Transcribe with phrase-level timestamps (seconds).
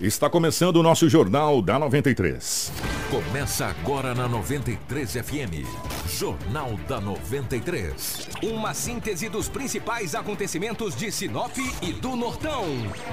[0.00, 3.03] Está começando o nosso Jornal da 93.
[3.14, 5.64] Começa agora na 93 FM.
[6.18, 8.28] Jornal da 93.
[8.42, 12.64] Uma síntese dos principais acontecimentos de Sinop e do Nortão,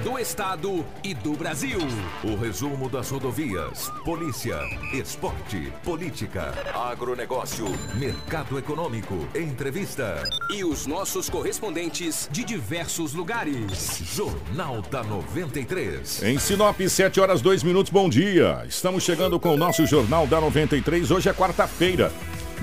[0.03, 1.77] do Estado e do Brasil.
[2.23, 4.59] O resumo das rodovias, polícia,
[4.91, 10.27] esporte, política, agronegócio, mercado econômico, entrevista.
[10.49, 14.01] E os nossos correspondentes de diversos lugares.
[14.15, 16.23] Jornal da 93.
[16.23, 18.63] Em Sinop, 7 horas 2 minutos, bom dia.
[18.67, 21.11] Estamos chegando com o nosso Jornal da 93.
[21.11, 22.13] Hoje é quarta-feira,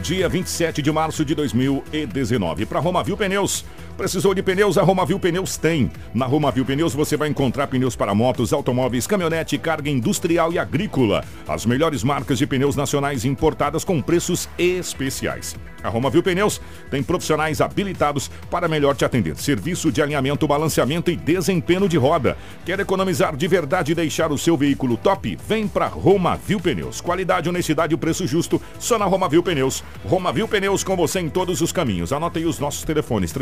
[0.01, 2.65] dia 27 de março de 2019.
[2.65, 3.67] Para Romavil Pneus.
[3.99, 4.79] Precisou de pneus?
[4.79, 5.91] A Romavil Pneus tem.
[6.15, 11.25] Na Romavil Pneus você vai encontrar pneus para motos, automóveis, caminhonete, carga industrial e agrícola.
[11.49, 15.57] As melhores marcas de pneus nacionais importadas com preços especiais.
[15.83, 19.37] A Romavil Pneus tem profissionais habilitados para melhor te atender.
[19.37, 22.37] Serviço de alinhamento, balanceamento e desempenho de roda.
[22.65, 25.37] Quer economizar de verdade e deixar o seu veículo top?
[25.47, 27.01] Vem para Romavil Pneus.
[27.01, 29.83] Qualidade, honestidade e preço justo só na Romavil Pneus.
[30.05, 32.13] Romavil Pneus com você em todos os caminhos.
[32.13, 33.33] Anote aí os nossos telefones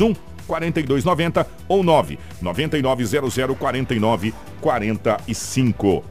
[0.00, 0.14] 3531
[0.46, 6.04] 4290 ou 9 9900 49 45.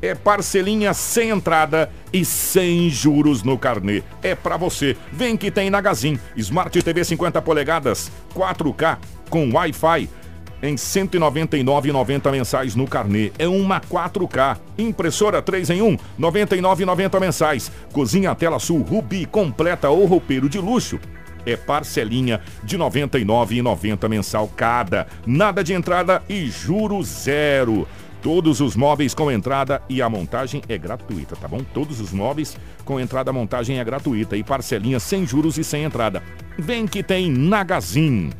[0.00, 4.02] É parcelinha sem entrada e sem juros no carnê.
[4.22, 4.96] É pra você.
[5.12, 6.18] Vem que tem na Gazin.
[6.36, 8.98] Smart TV 50 polegadas, 4K
[9.28, 10.08] com Wi-Fi
[10.62, 13.32] em 199,90 mensais no carnê.
[13.38, 14.56] É uma 4K.
[14.76, 17.72] Impressora 3 em 1, 99,90 mensais.
[17.92, 20.98] Cozinha tela sul Rubi completa ou roupeiro de luxo
[21.50, 25.06] é parcelinha de R$ 99,90 mensal cada.
[25.26, 27.86] Nada de entrada e juro zero.
[28.20, 31.60] Todos os móveis com entrada e a montagem é gratuita, tá bom?
[31.72, 35.84] Todos os móveis com entrada e montagem é gratuita e parcelinha sem juros e sem
[35.84, 36.22] entrada.
[36.58, 38.30] Vem que tem Nagazin.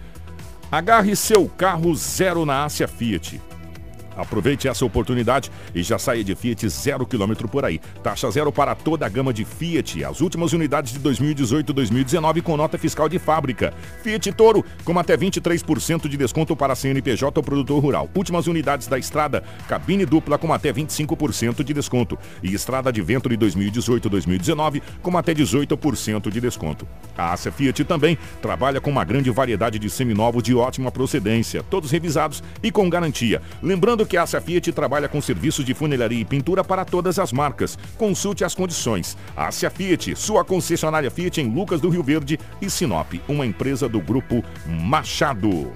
[0.70, 3.40] Agarre seu carro zero na Ásia Fiat.
[4.18, 7.80] Aproveite essa oportunidade e já saia de Fiat zero quilômetro por aí.
[8.02, 10.04] Taxa zero para toda a gama de Fiat.
[10.04, 13.72] As últimas unidades de 2018 e 2019 com nota fiscal de fábrica.
[14.02, 18.10] Fiat Toro com até 23% de desconto para CNPJ ou produtor rural.
[18.14, 22.18] Últimas unidades da estrada, cabine dupla com até 25% de desconto.
[22.42, 26.88] E estrada de vento de 2018 e 2019 com até 18% de desconto.
[27.16, 31.92] A Ásia Fiat também trabalha com uma grande variedade de seminovos de ótima procedência, todos
[31.92, 33.40] revisados e com garantia.
[33.62, 37.32] Lembrando que a Ásia Fiat trabalha com serviços de funilaria e pintura para todas as
[37.32, 37.78] marcas.
[37.96, 39.16] Consulte as condições.
[39.36, 44.00] Ásia Fiat, sua concessionária Fiat em Lucas do Rio Verde e Sinop, uma empresa do
[44.00, 45.70] grupo Machado.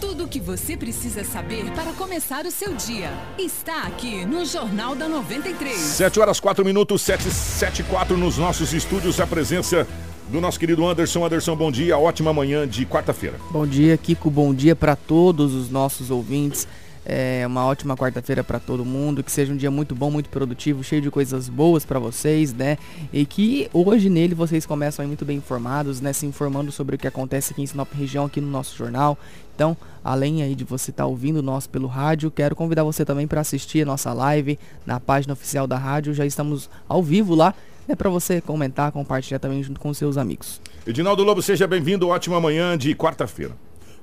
[0.00, 4.94] Tudo o que você precisa saber para começar o seu dia está aqui no Jornal
[4.94, 5.76] da 93.
[5.76, 9.20] 7 horas 4 minutos, 7, 7 4 nos nossos estúdios.
[9.20, 9.86] A presença
[10.28, 11.24] do nosso querido Anderson.
[11.24, 11.96] Anderson, bom dia.
[11.96, 13.36] Ótima manhã de quarta-feira.
[13.50, 14.30] Bom dia, Kiko.
[14.30, 16.66] Bom dia para todos os nossos ouvintes.
[17.04, 20.84] É uma ótima quarta-feira para todo mundo, que seja um dia muito bom, muito produtivo,
[20.84, 22.78] cheio de coisas boas para vocês, né?
[23.12, 26.12] E que hoje nele vocês começam aí muito bem informados, né?
[26.12, 29.18] Se informando sobre o que acontece aqui em Sinop região, aqui no nosso jornal.
[29.54, 33.26] Então, além aí de você estar tá ouvindo nós pelo rádio, quero convidar você também
[33.26, 36.14] para assistir a nossa live na página oficial da rádio.
[36.14, 37.52] Já estamos ao vivo lá.
[37.88, 40.60] É para você comentar, compartilhar também junto com seus amigos.
[40.86, 42.08] Edinaldo Lobo, seja bem-vindo.
[42.08, 43.56] Ótima manhã de quarta-feira.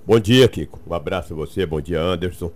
[0.05, 0.79] Bom dia, Kiko.
[0.85, 1.65] Um abraço a você.
[1.65, 2.51] Bom dia, Anderson.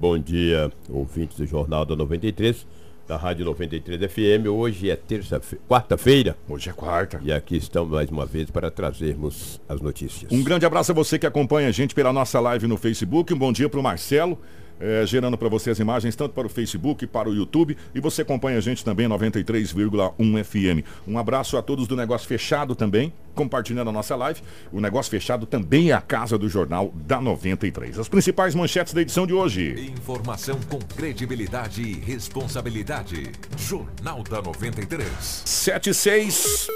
[0.00, 2.66] Bom dia, ouvintes do Jornal da 93,
[3.06, 4.46] da Rádio 93 FM.
[4.50, 5.38] Hoje é terça
[5.68, 6.38] quarta-feira.
[6.48, 7.20] Hoje é quarta.
[7.22, 10.32] E aqui estamos mais uma vez para trazermos as notícias.
[10.32, 13.34] Um grande abraço a você que acompanha a gente pela nossa live no Facebook.
[13.34, 14.38] Um bom dia para o Marcelo
[14.80, 18.22] é, gerando para você as imagens tanto para o Facebook, para o YouTube e você
[18.22, 20.86] acompanha a gente também 93,1 FM.
[21.06, 24.40] Um abraço a todos do Negócio Fechado também, compartilhando a nossa live.
[24.72, 27.98] O Negócio Fechado também é a casa do jornal da 93.
[27.98, 29.92] As principais manchetes da edição de hoje.
[29.96, 33.30] Informação com credibilidade e responsabilidade.
[33.58, 35.08] Jornal da 93.
[35.44, 36.68] 76.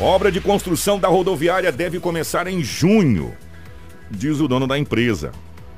[0.00, 3.34] Obra de construção da rodoviária deve começar em junho,
[4.10, 5.32] diz o dono da empresa.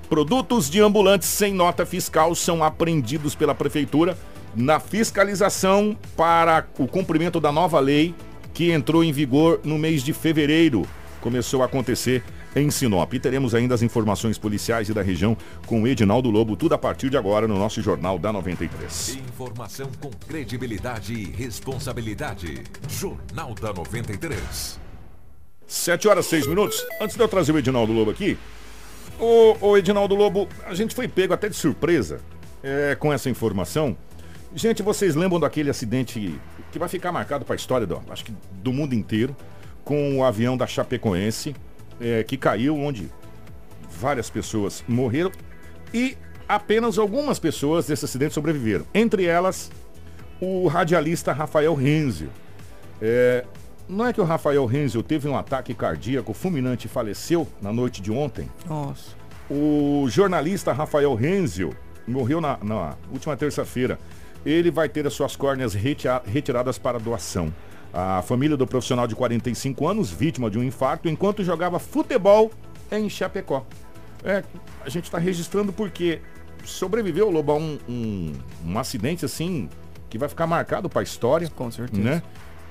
[0.09, 4.17] Produtos de ambulantes sem nota fiscal são apreendidos pela Prefeitura
[4.55, 8.15] na fiscalização para o cumprimento da nova lei
[8.55, 10.87] que entrou em vigor no mês de fevereiro.
[11.21, 12.23] Começou a acontecer
[12.55, 13.13] em Sinop.
[13.13, 15.37] E teremos ainda as informações policiais e da região
[15.67, 19.19] com o Edinaldo Lobo, tudo a partir de agora no nosso Jornal da 93.
[19.29, 22.63] Informação com credibilidade e responsabilidade.
[22.89, 24.81] Jornal da 93.
[25.67, 26.83] 7 horas 6 minutos.
[27.01, 28.39] Antes de eu trazer o Edinaldo Lobo aqui,
[29.19, 32.21] Ô, ô Edinaldo Lobo, a gente foi pego até de surpresa
[32.63, 33.97] é, com essa informação.
[34.55, 36.39] Gente, vocês lembram daquele acidente
[36.71, 39.35] que vai ficar marcado para a história do, acho que do mundo inteiro,
[39.85, 41.55] com o avião da Chapecoense,
[42.01, 43.11] é, que caiu, onde
[43.91, 45.33] várias pessoas morreram.
[45.95, 46.17] E
[46.47, 48.85] apenas algumas pessoas desse acidente sobreviveram.
[48.93, 49.71] Entre elas,
[50.41, 52.29] o radialista Rafael Renzio.
[53.01, 53.45] É,
[53.89, 58.01] não é que o Rafael Renzio teve um ataque cardíaco fulminante e faleceu na noite
[58.03, 58.49] de ontem?
[58.69, 59.15] Nossa.
[59.51, 61.75] O jornalista Rafael Renzio
[62.07, 63.99] morreu na, na última terça-feira.
[64.45, 67.53] Ele vai ter as suas córneas retira- retiradas para doação.
[67.93, 72.51] A família do profissional de 45 anos, vítima de um infarto, enquanto jogava futebol
[72.91, 73.65] em Chapecó.
[74.25, 74.43] É,
[74.85, 76.21] a gente está registrando porque
[76.65, 78.33] sobreviveu, Lobo, a um, um,
[78.67, 79.69] um acidente assim
[80.11, 81.49] que vai ficar marcado para a história.
[81.55, 82.03] Com certeza.
[82.03, 82.23] Né?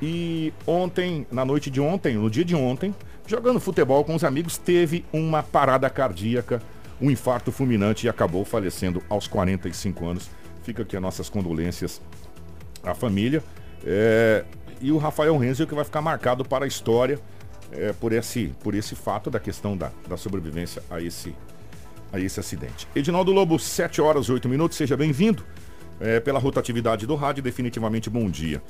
[0.01, 2.93] E ontem, na noite de ontem, no dia de ontem,
[3.25, 6.61] jogando futebol com os amigos, teve uma parada cardíaca,
[7.01, 10.29] um infarto fulminante e acabou falecendo aos 45 anos.
[10.63, 12.01] Fica aqui as nossas condolências
[12.83, 13.43] à família.
[13.85, 14.43] É,
[14.81, 17.19] e o Rafael Renzo que vai ficar marcado para a história
[17.71, 21.35] é, por, esse, por esse fato da questão da, da sobrevivência a esse,
[22.11, 22.87] a esse acidente.
[22.95, 25.43] Edinaldo Lobo, 7 horas 8 minutos, seja bem-vindo.
[25.97, 28.61] É, pela rotatividade do rádio, definitivamente bom dia.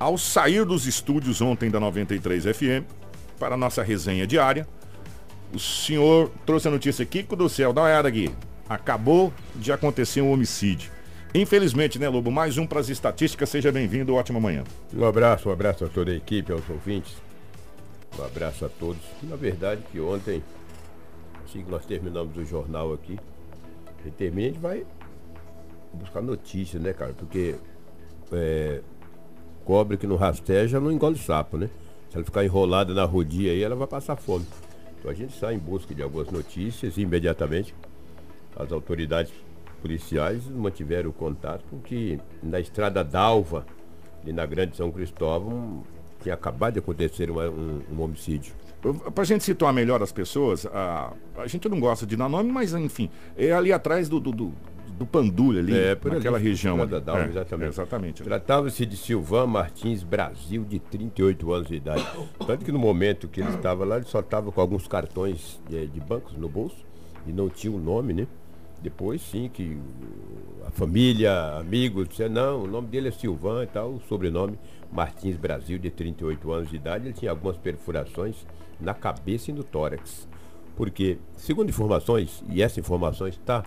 [0.00, 2.88] Ao sair dos estúdios ontem da 93 FM,
[3.38, 4.66] para a nossa resenha diária,
[5.52, 8.34] o senhor trouxe a notícia, Kiko do céu, dá uma olhada aqui.
[8.66, 10.90] Acabou de acontecer um homicídio.
[11.34, 12.30] Infelizmente, né, Lobo?
[12.30, 13.50] Mais um para as estatísticas.
[13.50, 14.64] Seja bem-vindo, ótima manhã.
[14.94, 17.14] Um abraço, um abraço a toda a equipe, aos ouvintes.
[18.18, 19.02] Um abraço a todos.
[19.24, 20.42] Na verdade que ontem,
[21.44, 23.18] assim que nós terminamos o jornal aqui,
[23.98, 24.86] a gente a gente vai
[25.92, 27.12] buscar notícias, né, cara?
[27.12, 27.56] Porque
[28.32, 28.80] é,
[29.70, 31.70] cobre que não rasteja não engole sapo, né?
[32.10, 34.44] Se ela ficar enrolada na rodia aí, ela vai passar fome.
[34.98, 37.72] Então a gente sai em busca de algumas notícias e imediatamente
[38.56, 39.32] as autoridades
[39.80, 43.64] policiais mantiveram contato com que na estrada d'Alva,
[44.24, 45.84] ali na Grande São Cristóvão,
[46.20, 48.52] tinha acabado de acontecer uma- um, um homicídio.
[49.14, 52.74] Pra gente situar melhor as pessoas, a, a gente não gosta de dar nome, mas
[52.74, 53.08] enfim,
[53.38, 54.52] é ali atrás do, do, do,
[55.00, 56.74] do Pandulha ali, É, por ali, naquela região.
[56.76, 57.04] Estrada ali.
[57.06, 57.68] d'Alva, É, exatamente.
[57.70, 58.22] Exatamente.
[58.22, 62.06] Tratava-se de Silvan Martins Brasil, de 38 anos de idade.
[62.46, 65.86] Tanto que no momento que ele estava lá, ele só estava com alguns cartões eh,
[65.86, 66.76] de bancos no bolso
[67.26, 68.26] e não tinha o nome, né?
[68.82, 69.78] Depois sim que
[70.66, 74.58] a família, amigos, disseram, não, o nome dele é Silvan e tal, o sobrenome
[74.92, 78.46] Martins Brasil, de 38 anos de idade, ele tinha algumas perfurações
[78.78, 80.28] na cabeça e no tórax.
[80.76, 83.64] Porque, segundo informações, e essa informação está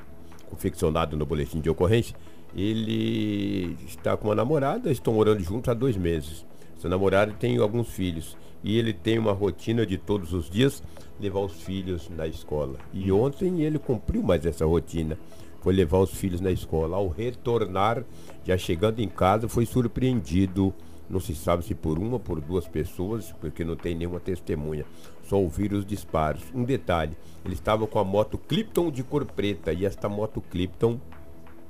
[0.53, 2.15] confeccionada no boletim de ocorrência,
[2.55, 6.45] ele está com uma namorada, estão morando juntos há dois meses.
[6.77, 10.83] Essa namorada tem alguns filhos e ele tem uma rotina de todos os dias
[11.19, 12.77] levar os filhos na escola.
[12.93, 15.17] E ontem ele cumpriu mais essa rotina.
[15.61, 16.97] Foi levar os filhos na escola.
[16.97, 18.03] Ao retornar,
[18.45, 20.73] já chegando em casa, foi surpreendido.
[21.09, 24.85] Não se sabe se por uma por duas pessoas, porque não tem nenhuma testemunha.
[25.33, 26.43] Só ouviram os disparos.
[26.53, 30.99] Um detalhe: ele estava com a moto Clipton de cor preta e esta moto Clipton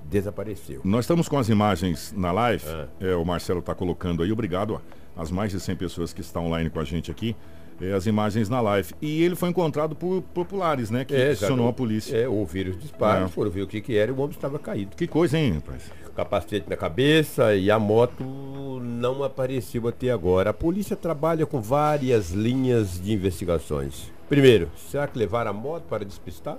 [0.04, 0.82] desapareceu.
[0.84, 2.88] Nós estamos com as imagens na live, Ah.
[3.00, 4.82] é, o Marcelo está colocando aí, obrigado
[5.16, 7.38] às mais de 100 pessoas que estão online com a gente aqui,
[7.80, 8.94] é, as imagens na live.
[9.02, 12.18] E ele foi encontrado por populares, né, que acionou a polícia.
[12.18, 13.34] É, ouviram os disparos, É.
[13.34, 14.94] foram ver o que, que era e o homem estava caído.
[14.98, 15.90] Que coisa, hein, rapaz?
[16.16, 18.24] Capacete na cabeça e a moto
[18.82, 20.52] não apareceu até agora.
[20.52, 24.12] A polícia trabalha com várias linhas de investigações.
[24.30, 26.58] Primeiro, será que levaram a moto para despistar?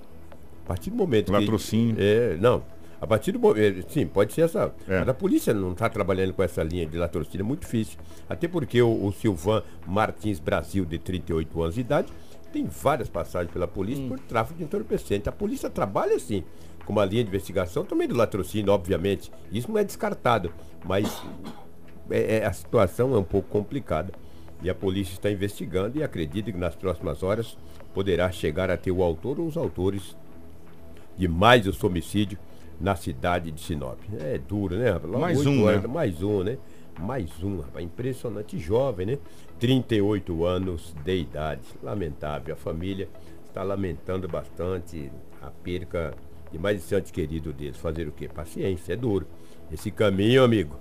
[0.64, 1.94] A partir do momento Latrocínio.
[1.94, 2.02] que...
[2.02, 2.64] É, não.
[3.00, 3.92] A partir do momento...
[3.92, 4.72] Sim, pode ser essa...
[4.88, 5.00] É.
[5.00, 7.98] Mas a polícia não está trabalhando com essa linha de latrocínio, é muito difícil.
[8.28, 12.12] Até porque o, o Silvan Martins Brasil, de 38 anos de idade,
[12.52, 15.28] tem várias passagens pela polícia por tráfico de entorpecente.
[15.28, 16.44] A polícia trabalha assim,
[16.84, 19.30] com uma linha de investigação também do latrocínio, obviamente.
[19.50, 20.52] Isso não é descartado,
[20.84, 21.22] mas
[22.10, 24.12] é- é- a situação é um pouco complicada.
[24.62, 27.56] E a polícia está investigando e acredita que nas próximas horas
[27.92, 30.16] poderá chegar a ter o autor ou os autores
[31.16, 32.38] de mais esse homicídio
[32.80, 33.98] na cidade de Sinop.
[34.20, 34.90] É duro, né?
[34.90, 35.12] rapaz?
[35.12, 35.88] Mais um, horas, né?
[35.88, 36.58] Mais um, né?
[36.98, 37.84] Mais um, rapaz.
[37.84, 38.58] Impressionante.
[38.58, 39.18] Jovem, né?
[39.58, 41.62] 38 anos de idade.
[41.82, 42.54] Lamentável.
[42.54, 43.08] A família
[43.46, 45.10] está lamentando bastante
[45.40, 46.14] a perca
[46.54, 47.76] de mais esse ente querido deles.
[47.76, 48.28] Fazer o quê?
[48.28, 49.26] Paciência, é duro.
[49.72, 50.78] Esse caminho, amigo,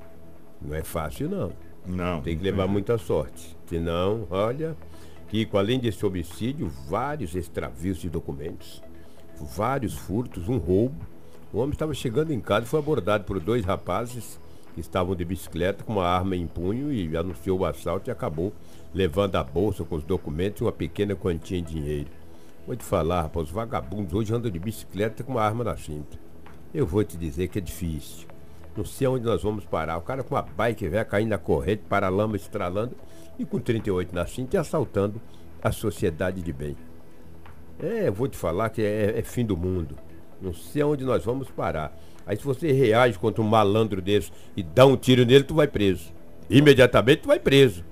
[0.62, 1.52] não é fácil, não.
[1.86, 2.22] Não.
[2.22, 3.58] Tem que levar muita sorte.
[3.66, 4.78] Senão, olha,
[5.30, 8.84] Kiko, além desse homicídio, vários extravios de documentos,
[9.56, 10.96] vários furtos, um roubo.
[11.52, 14.40] O homem estava chegando em casa e foi abordado por dois rapazes
[14.76, 18.54] que estavam de bicicleta com uma arma em punho e anunciou o assalto e acabou
[18.94, 22.10] levando a bolsa com os documentos e uma pequena quantia em dinheiro.
[22.66, 26.18] Vou te falar, rapaz, os vagabundos hoje andam de bicicleta com uma arma na cinta.
[26.74, 28.26] Eu vou te dizer que é difícil.
[28.76, 29.98] Não sei onde nós vamos parar.
[29.98, 32.96] O cara com uma bike velha caindo na corrente, para lama estralando
[33.38, 35.22] e com 38 na cinta e assaltando
[35.62, 36.78] a sociedade de bem.
[37.78, 39.98] É, eu vou te falar que é, é fim do mundo.
[40.42, 41.94] Não sei aonde nós vamos parar.
[42.26, 45.68] Aí se você reage contra um malandro desse e dá um tiro nele, tu vai
[45.68, 46.14] preso.
[46.50, 47.84] Imediatamente tu vai preso.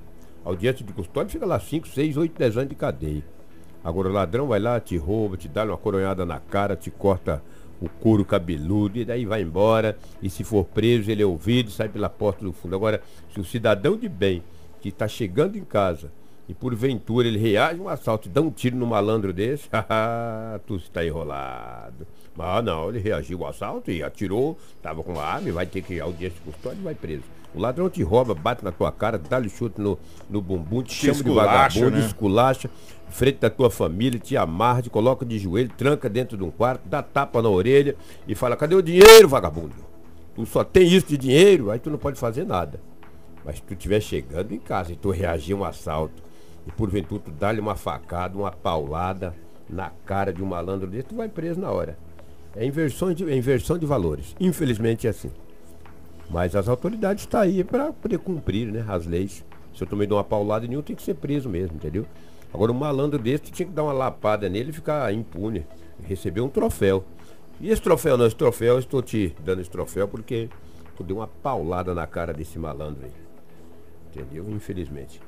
[0.46, 3.41] Audiência de custódia fica lá 5, 6, 8, 10 anos de cadeia.
[3.84, 7.42] Agora o ladrão vai lá, te rouba, te dá uma coronhada na cara, te corta
[7.82, 9.98] o couro cabeludo e daí vai embora.
[10.22, 12.76] E se for preso, ele é ouvido e sai pela porta do fundo.
[12.76, 13.02] Agora,
[13.34, 14.44] se o cidadão de bem
[14.80, 16.12] que está chegando em casa
[16.48, 19.68] e porventura ele reage a um assalto e dá um tiro no malandro desse,
[20.68, 22.06] tu está enrolado.
[22.36, 25.96] Mas não, ele reagiu ao assalto e atirou, estava com uma arma, vai ter que
[25.96, 27.41] ir audiência de custódia e vai preso.
[27.54, 31.22] O ladrão te rouba, bate na tua cara, dá-lhe chute no, no bumbum, te chama
[31.22, 32.06] de vagabundo, né?
[32.06, 32.70] esculacha,
[33.10, 36.88] frente da tua família, te amarra, te coloca de joelho, tranca dentro de um quarto,
[36.88, 39.76] dá tapa na orelha e fala, cadê o dinheiro, vagabundo?
[40.34, 42.80] Tu só tem isso de dinheiro, aí tu não pode fazer nada.
[43.44, 46.24] Mas se tu estiver chegando em casa e tu reagir a um assalto,
[46.66, 49.36] e porventura tu dá-lhe uma facada, uma paulada
[49.70, 51.98] na cara de um malandro desse, tu vai preso na hora.
[52.56, 54.36] É inversão de, é inversão de valores.
[54.40, 55.32] Infelizmente é assim.
[56.32, 59.44] Mas as autoridades estão tá aí para poder cumprir né, as leis.
[59.76, 62.06] Se eu tomei de uma paulada nenhum, tem que ser preso mesmo, entendeu?
[62.54, 65.66] Agora um malandro desse, tinha que dar uma lapada nele e ficar impune.
[66.04, 67.04] Receber um troféu.
[67.60, 70.50] E esse troféu não, esse troféu, eu estou te dando esse troféu porque
[70.96, 73.12] tu deu uma paulada na cara desse malandro aí.
[74.10, 74.50] Entendeu?
[74.50, 75.22] Infelizmente.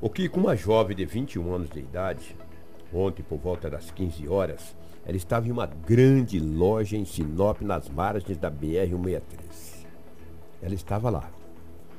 [0.00, 2.36] O que com uma jovem de 21 anos de idade,
[2.92, 7.88] ontem por volta das 15 horas, ela estava em uma grande loja em Sinop, nas
[7.88, 9.77] margens da BR-163.
[10.62, 11.30] Ela estava lá,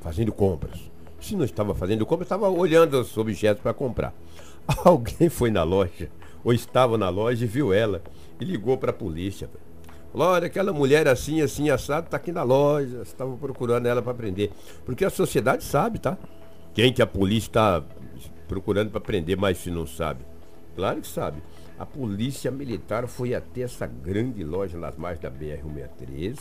[0.00, 0.90] fazendo compras.
[1.20, 4.14] Se não estava fazendo compras, estava olhando os objetos para comprar.
[4.84, 6.10] Alguém foi na loja,
[6.44, 8.02] ou estava na loja e viu ela,
[8.40, 9.48] e ligou para a polícia.
[10.12, 14.14] Falou, olha, aquela mulher assim, assim, assado, está aqui na loja, estava procurando ela para
[14.14, 14.50] prender.
[14.84, 16.18] Porque a sociedade sabe, tá?
[16.74, 17.84] Quem que a polícia está
[18.48, 20.24] procurando para prender, mas se não sabe.
[20.74, 21.40] Claro que sabe.
[21.78, 26.38] A polícia militar foi até essa grande loja nas margens da BR-163.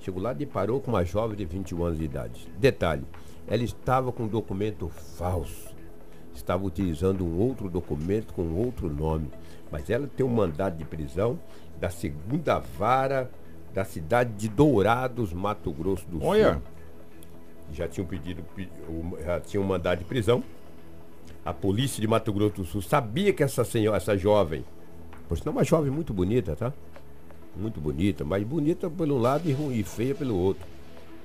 [0.00, 2.48] Chegou lá e deparou com uma jovem de 21 anos de idade.
[2.58, 3.04] Detalhe,
[3.46, 5.74] ela estava com um documento falso.
[6.34, 9.30] Estava utilizando um outro documento com outro nome.
[9.70, 11.38] Mas ela tem um mandado de prisão
[11.78, 13.30] da segunda vara
[13.74, 16.28] da cidade de Dourados, Mato Grosso do Sul.
[16.28, 16.62] Olha.
[17.72, 18.42] Já tinham pedido,
[19.24, 20.42] já tinham um mandado de prisão.
[21.44, 24.64] A polícia de Mato Grosso do Sul sabia que essa senhora, essa jovem
[25.30, 26.72] por sinal, uma jovem muito bonita, tá?
[27.56, 30.66] Muito bonita, mas bonita um lado e, ruim, feia pelo outro.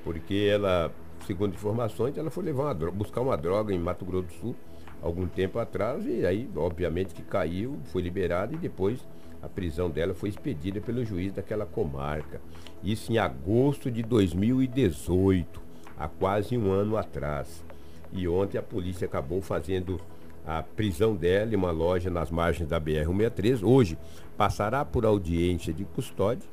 [0.03, 0.91] Porque ela,
[1.25, 4.55] segundo informações, ela foi levar uma droga, buscar uma droga em Mato Grosso do Sul
[5.01, 8.99] algum tempo atrás e aí, obviamente, que caiu, foi liberada e depois
[9.41, 12.41] a prisão dela foi expedida pelo juiz daquela comarca.
[12.83, 15.61] Isso em agosto de 2018,
[15.97, 17.63] há quase um ano atrás.
[18.11, 20.01] E ontem a polícia acabou fazendo
[20.45, 23.63] a prisão dela em uma loja nas margens da BR-163.
[23.63, 23.97] Hoje
[24.37, 26.47] passará por audiência de custódia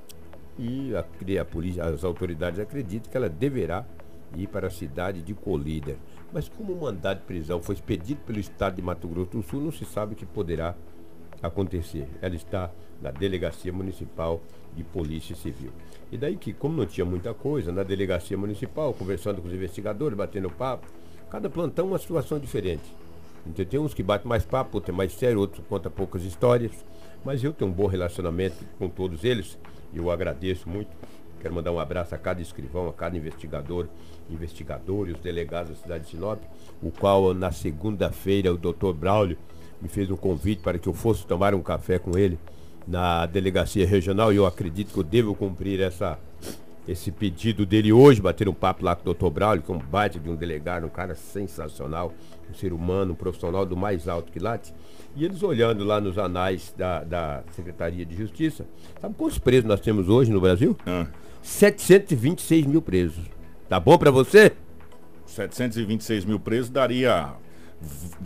[0.59, 1.05] e a,
[1.41, 3.85] a polícia, as autoridades acreditam que ela deverá
[4.37, 5.97] ir para a cidade de Colíder.
[6.33, 9.61] Mas como o mandado de prisão foi expedido pelo Estado de Mato Grosso do Sul,
[9.61, 10.75] não se sabe o que poderá
[11.43, 12.09] acontecer.
[12.21, 12.71] Ela está
[13.01, 14.41] na Delegacia Municipal
[14.75, 15.71] de Polícia Civil.
[16.11, 20.17] E daí que, como não tinha muita coisa, na Delegacia Municipal, conversando com os investigadores,
[20.17, 20.87] batendo papo,
[21.31, 22.85] cada plantão uma situação diferente.
[23.47, 26.73] Então, tem uns que batem mais papo, outros é mais sério, outros contam poucas histórias.
[27.25, 29.59] Mas eu tenho um bom relacionamento com todos eles
[29.93, 30.91] e eu agradeço muito.
[31.41, 33.89] Quero mandar um abraço a cada escrivão, a cada investigador,
[34.31, 36.41] investigador e os delegados da cidade de Sinop,
[36.81, 39.37] o qual na segunda-feira o doutor Braulio
[39.81, 42.39] me fez um convite para que eu fosse tomar um café com ele
[42.87, 46.17] na delegacia regional e eu acredito que eu devo cumprir essa,
[46.87, 49.79] esse pedido dele hoje, bater um papo lá com o doutor Braulio, que é um
[49.79, 52.13] baita de um delegado, um cara sensacional,
[52.51, 54.75] um ser humano, um profissional do mais alto que late.
[55.15, 58.67] E eles olhando lá nos anais da, da Secretaria de Justiça,
[59.01, 60.77] sabe quantos presos nós temos hoje no Brasil?
[60.87, 61.07] Ah.
[61.43, 63.25] 726 mil presos.
[63.69, 64.53] Tá bom para você?
[65.27, 67.35] 726 mil presos daria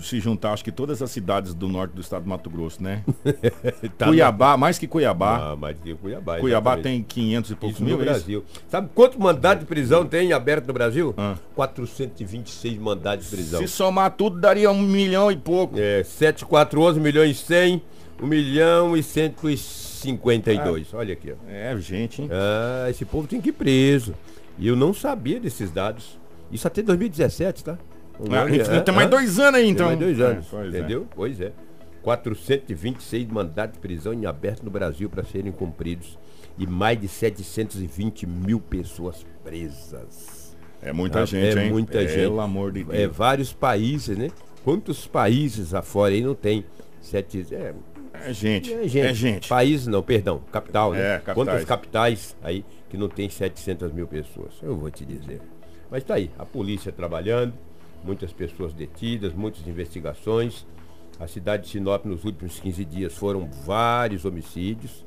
[0.01, 3.03] se juntar, acho que todas as cidades do norte do estado do Mato Grosso, né?
[3.97, 4.59] tá Cuiabá, no...
[4.59, 5.53] mais que Cuiabá.
[5.53, 6.39] Ah, mais que Cuiabá.
[6.39, 7.15] Cuiabá exatamente.
[7.15, 7.97] tem 500 e poucos mil.
[7.97, 8.45] No é Brasil.
[8.69, 11.15] Sabe quantos mandados de prisão tem aberto no Brasil?
[11.17, 11.37] Ah.
[11.55, 13.61] 426 mandados de prisão.
[13.61, 15.79] Se somar tudo, daria um milhão e pouco.
[15.79, 17.83] É, 7, 4, 11 milhões e 100,
[18.23, 20.89] 1 milhão e 152.
[20.93, 20.99] Ah.
[20.99, 21.51] Olha aqui, ó.
[21.51, 22.29] É, gente, hein?
[22.31, 24.15] Ah, esse povo tem que ir preso.
[24.59, 26.19] E eu não sabia desses dados.
[26.51, 27.79] Isso até 2017, tá?
[28.19, 29.89] Um ah, é, tem mais dois anos aí, então.
[29.89, 31.03] Tem mais dois anos, é, entendeu?
[31.11, 31.15] É.
[31.15, 31.53] Pois é.
[32.03, 36.17] 426 mandatos de prisão em aberto no Brasil para serem cumpridos
[36.57, 40.57] e mais de 720 mil pessoas presas.
[40.81, 41.71] É muita é, gente, é hein?
[41.71, 42.15] muita gente.
[42.15, 42.97] Pelo amor de Deus.
[42.97, 44.29] É vários países, né?
[44.63, 46.65] Quantos países afora aí não tem
[47.01, 47.45] sete...
[47.53, 47.75] É,
[48.15, 48.73] É gente.
[48.73, 49.07] É gente.
[49.07, 49.49] É gente.
[49.49, 51.01] País não, perdão, capital, né?
[51.01, 51.35] É, capitais.
[51.35, 54.55] Quantas capitais aí que não tem 700 mil pessoas?
[54.63, 55.41] Eu vou te dizer.
[55.91, 57.53] Mas tá aí, a polícia trabalhando,
[58.05, 60.67] muitas pessoas detidas, muitas investigações.
[61.19, 65.05] A cidade de Sinop nos últimos 15 dias foram vários homicídios.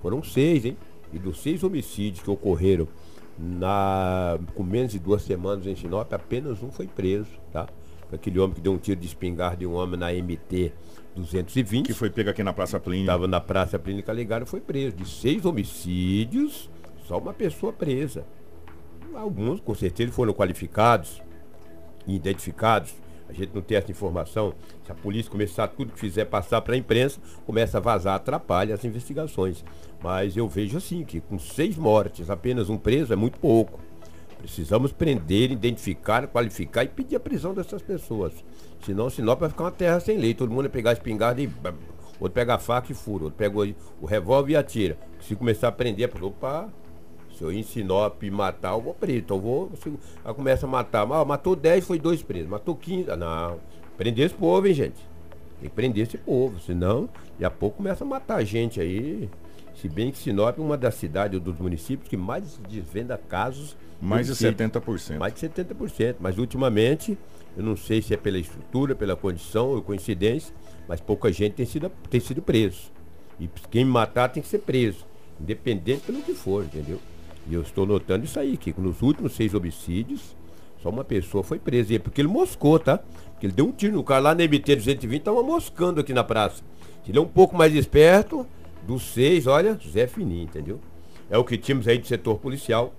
[0.00, 0.76] Foram seis, hein?
[1.12, 2.86] E dos seis homicídios que ocorreram
[3.38, 7.68] na, com menos de duas semanas em Sinop, apenas um foi preso, tá?
[8.12, 10.72] Aquele homem que deu um tiro de espingarda em um homem na MT
[11.14, 11.86] 220.
[11.86, 13.02] Que foi pego aqui na Praça Plínio.
[13.02, 14.96] Estava na Praça Plínio Calegaro foi preso.
[14.96, 16.70] De seis homicídios,
[17.06, 18.24] só uma pessoa presa.
[19.14, 21.20] Alguns, com certeza, foram qualificados
[22.16, 22.94] identificados.
[23.28, 24.54] A gente não tem essa informação.
[24.84, 28.74] Se a polícia começar tudo que fizer passar para a imprensa, começa a vazar, atrapalha
[28.74, 29.62] as investigações.
[30.02, 33.80] Mas eu vejo assim, que com seis mortes, apenas um preso é muito pouco.
[34.38, 38.32] Precisamos prender, identificar, qualificar e pedir a prisão dessas pessoas.
[38.84, 40.32] Senão, Sinop vai ficar uma terra sem lei.
[40.32, 41.50] Todo mundo vai pegar a espingarda e.
[42.20, 44.98] Outro pega a faca e fura, outro pega o, o revólver e atira.
[45.20, 46.68] Se começar a prender, pessoa, opa,
[47.38, 49.18] se eu ir em Sinop matar, eu vou preso.
[49.18, 49.72] Então eu vou.
[50.24, 51.02] Aí começa a matar.
[51.12, 52.48] Ah, matou 10, foi dois presos.
[52.48, 53.12] Matou 15.
[53.12, 53.60] Ah, não.
[53.96, 54.96] Prender esse povo, hein, gente?
[55.60, 56.58] Tem que prender esse povo.
[56.58, 59.30] Senão, daqui a pouco começa a matar gente aí.
[59.76, 63.76] Se bem que Sinop é uma das cidades, dos municípios que mais desvenda casos.
[64.02, 64.70] Mais de homicídio.
[64.70, 65.18] 70%.
[65.18, 66.16] Mais de 70%.
[66.18, 67.16] Mas ultimamente,
[67.56, 70.52] eu não sei se é pela estrutura, pela condição ou coincidência,
[70.88, 72.90] mas pouca gente tem sido, tem sido preso.
[73.38, 75.06] E quem matar tem que ser preso.
[75.40, 76.98] Independente pelo que for, entendeu?
[77.48, 80.36] E eu estou notando isso aí, que nos últimos seis homicídios,
[80.82, 81.92] só uma pessoa foi presa.
[81.92, 82.98] E é porque ele moscou, tá?
[83.32, 86.22] Porque ele deu um tiro no cara lá na MT 220, tava moscando aqui na
[86.22, 86.62] praça.
[87.04, 88.46] Se ele é um pouco mais esperto,
[88.86, 90.80] dos seis, olha, Zé Fininho, entendeu?
[91.30, 92.92] É o que tínhamos aí de setor policial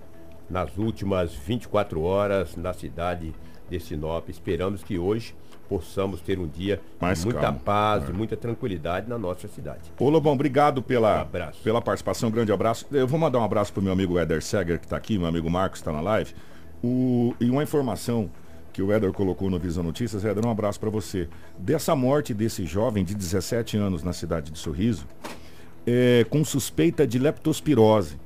[0.48, 3.32] nas últimas 24 horas na cidade
[3.68, 4.28] de Sinop.
[4.28, 5.34] Esperamos que hoje
[5.70, 7.60] possamos ter um dia Mais de muita calmo.
[7.60, 8.06] paz, É.
[8.08, 9.90] de muita tranquilidade na nossa cidade.
[9.98, 11.62] Ô Lobão, obrigado pela, Um abraço.
[11.62, 12.86] pela participação, um grande abraço.
[12.90, 15.48] Eu vou mandar um abraço pro meu amigo Eder Seger, que está aqui, meu amigo
[15.48, 16.34] Marcos está na live.
[16.82, 18.28] O, e uma informação
[18.72, 21.28] que o Eder colocou no Visão Notícias, Eder, um abraço para você.
[21.56, 25.06] Dessa morte desse jovem de 17 anos na cidade de Sorriso,
[25.86, 28.18] é, com suspeita de leptospirose.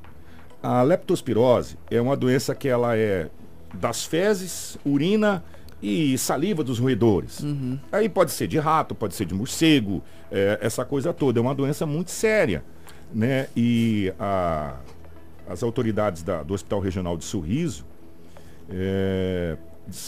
[0.62, 3.28] A leptospirose é uma doença que ela é
[3.74, 5.44] das fezes, urina
[5.86, 7.44] e saliva dos roedores.
[7.92, 11.38] Aí pode ser de rato, pode ser de morcego, é, essa coisa toda.
[11.38, 12.64] É uma doença muito séria.
[13.14, 13.48] Né?
[13.54, 14.76] E a-
[15.48, 17.84] as autoridades da- do Hospital Regional de Sorriso,
[18.70, 19.56] é,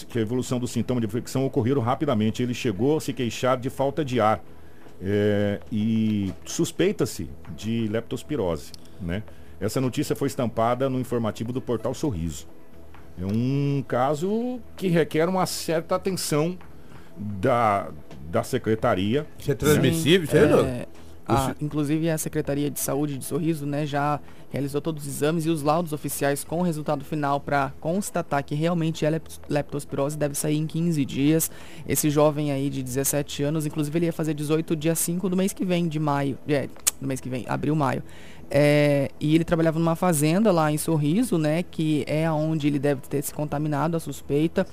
[0.09, 2.43] que a evolução do sintoma de infecção ocorreram rapidamente.
[2.43, 4.43] Ele chegou a se queixar de falta de ar.
[5.03, 8.73] É, e suspeita-se de leptospirose.
[8.99, 9.23] Né?
[9.61, 12.49] Essa notícia foi estampada no informativo do portal Sorriso.
[13.21, 16.57] É um caso que requer uma certa atenção
[17.17, 17.89] da,
[18.31, 19.27] da secretaria.
[19.39, 20.87] Isso é transmissível, isso aí, é,
[21.27, 25.51] a- inclusive a Secretaria de Saúde de Sorriso, né, já realizou todos os exames e
[25.51, 30.35] os laudos oficiais com o resultado final para constatar que realmente é lep- leptospirose deve
[30.35, 31.51] sair em 15 dias.
[31.89, 35.53] Esse jovem aí de 17 anos, inclusive ele ia fazer 18 dia 5 do mês
[35.53, 36.69] que vem, de maio, é,
[37.01, 38.03] do mês que vem, abril, maio.
[38.51, 43.01] É, e ele trabalhava numa fazenda lá em Sorriso, né, que é onde ele deve
[43.03, 44.67] ter se contaminado, a suspeita.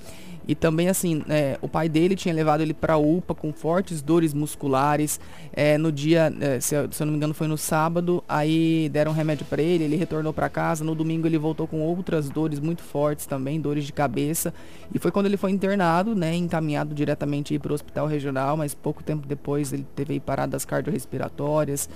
[0.46, 4.34] E também, assim, é, o pai dele tinha levado ele para UPA com fortes dores
[4.34, 5.18] musculares.
[5.52, 8.22] É, no dia, é, se, eu, se eu não me engano, foi no sábado.
[8.28, 10.84] Aí deram remédio para ele, ele retornou para casa.
[10.84, 14.52] No domingo ele voltou com outras dores muito fortes também, dores de cabeça.
[14.94, 18.54] E foi quando ele foi internado, né, encaminhado diretamente para o hospital regional.
[18.54, 21.88] Mas pouco tempo depois ele teve aí paradas cardiorrespiratórias.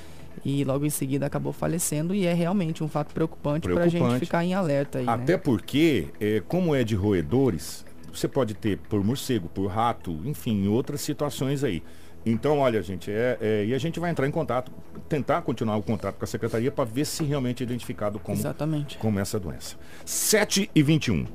[0.44, 2.14] E logo em seguida acabou falecendo.
[2.14, 5.06] E é realmente um fato preocupante, para a gente ficar em alerta aí.
[5.06, 5.12] né?
[5.12, 10.66] Até porque, é, como é de roedores, você pode ter por morcego, por rato, enfim,
[10.68, 11.82] outras situações aí.
[12.26, 14.70] Então, olha, gente, é, é, e a gente vai entrar em contato,
[15.08, 18.98] tentar continuar o contato com a secretaria para ver se realmente é identificado como, Exatamente.
[18.98, 19.76] como essa doença.
[20.04, 21.26] 7 e 21.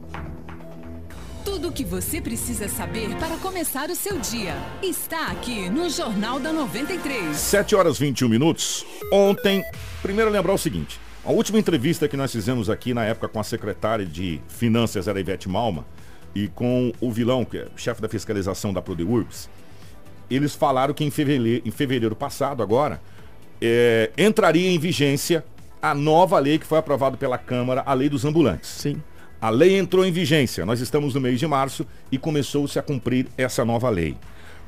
[1.43, 6.39] Tudo o que você precisa saber para começar o seu dia está aqui no Jornal
[6.39, 7.35] da 93.
[7.35, 8.85] 7 horas 21 minutos.
[9.11, 9.61] Ontem,
[10.01, 13.43] primeiro lembrar o seguinte: a última entrevista que nós fizemos aqui na época com a
[13.43, 15.85] secretária de Finanças era Ivete Malma
[16.33, 19.49] e com o vilão, que é o chefe da fiscalização da Prodeurbs,
[20.31, 23.01] eles falaram que em fevereiro, em fevereiro passado, agora,
[23.61, 25.43] é, entraria em vigência
[25.81, 28.69] a nova lei que foi aprovada pela Câmara, a lei dos ambulantes.
[28.69, 29.01] Sim.
[29.43, 30.65] A lei entrou em vigência.
[30.65, 34.15] Nós estamos no mês de março e começou-se a cumprir essa nova lei.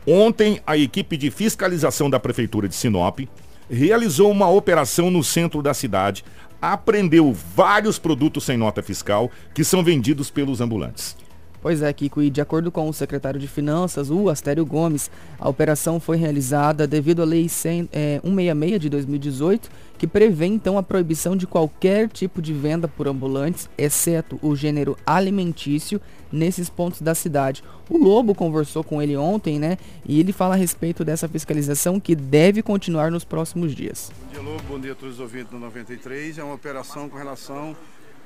[0.06, 3.22] Ontem, a equipe de fiscalização da Prefeitura de Sinop
[3.70, 6.26] realizou uma operação no centro da cidade,
[6.62, 11.16] apreendeu vários produtos sem nota fiscal que são vendidos pelos ambulantes.
[11.66, 15.50] Pois é, Kiko, e de acordo com o secretário de Finanças, o Astério Gomes, a
[15.50, 20.84] operação foi realizada devido à Lei 100, é, 166 de 2018, que prevê então a
[20.84, 26.00] proibição de qualquer tipo de venda por ambulantes, exceto o gênero alimentício,
[26.32, 27.64] nesses pontos da cidade.
[27.90, 29.80] O Lobo conversou com ele ontem, né?
[30.06, 34.12] E ele fala a respeito dessa fiscalização que deve continuar nos próximos dias.
[34.22, 34.64] Bom dia, Lobo.
[34.70, 36.38] Bom dia a todos os ouvintes do 93.
[36.38, 37.76] É uma operação com relação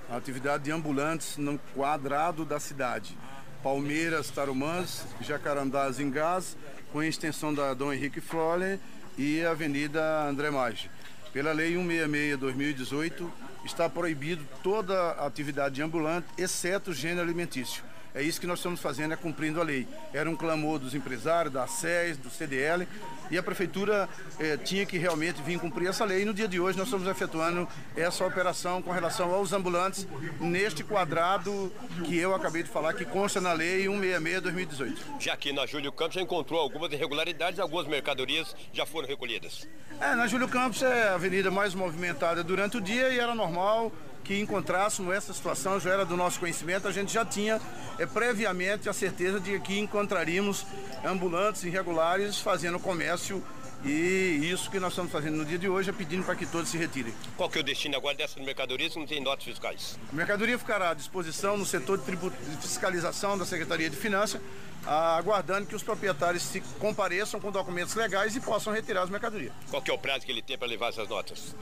[0.10, 3.18] à atividade de ambulantes no quadrado da cidade.
[3.62, 6.58] Palmeiras, Tarumãs, Jacarandás, Engás,
[6.92, 8.80] com a extensão da Dom Henrique Froller
[9.18, 10.90] e a Avenida André Maggi.
[11.32, 13.30] Pela Lei 166-2018,
[13.66, 17.84] está proibido toda atividade de ambulante, exceto gênero alimentício.
[18.14, 19.88] É isso que nós estamos fazendo, é cumprindo a lei.
[20.14, 22.88] Era um clamor dos empresários, da SES, do CDL,
[23.30, 26.24] e a prefeitura eh, tinha que realmente vir cumprir essa lei.
[26.24, 30.08] E no dia de hoje nós estamos efetuando essa operação com relação aos ambulantes
[30.40, 31.72] neste quadrado
[32.06, 34.98] que eu acabei de falar, que consta na lei 166-2018.
[35.20, 39.68] Já que na Júlio Campos já encontrou algumas irregularidades, algumas mercadorias já foram recolhidas.
[40.02, 43.92] É, na Júlio Campos é a avenida mais movimentada durante o dia e era normal
[44.30, 47.60] que encontrássemos essa situação, já era do nosso conhecimento, a gente já tinha
[47.98, 50.68] é, previamente a certeza de que encontraríamos
[51.04, 53.44] ambulantes irregulares fazendo comércio
[53.84, 56.70] e isso que nós estamos fazendo no dia de hoje é pedindo para que todos
[56.70, 57.14] se retirem.
[57.38, 59.98] Qual que é o destino agora dessas mercadorias que não tem notas fiscais?
[60.12, 64.42] A mercadoria ficará à disposição no setor de, de fiscalização da Secretaria de Finanças,
[64.86, 69.54] aguardando que os proprietários se compareçam com documentos legais e possam retirar as mercadorias.
[69.70, 71.56] Qual que é o prazo que ele tem para levar essas notas?